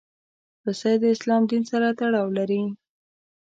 [0.61, 2.61] پسه د اسلام دین سره تړاو لري.